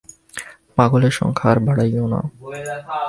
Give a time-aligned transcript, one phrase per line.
[0.77, 2.19] পাগলের সংখ্যা আর বাড়াইও না।